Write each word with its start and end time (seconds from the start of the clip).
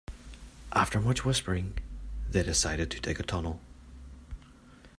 After 0.71 0.99
much 0.99 1.23
whispering, 1.23 1.77
they 2.27 2.41
decided 2.41 2.89
to 2.89 2.99
dig 2.99 3.19
a 3.19 3.23
tunnel. 3.23 3.61